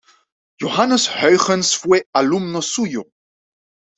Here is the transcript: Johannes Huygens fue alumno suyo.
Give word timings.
Johannes 0.59 1.07
Huygens 1.13 1.77
fue 1.77 2.07
alumno 2.11 2.63
suyo. 2.63 3.05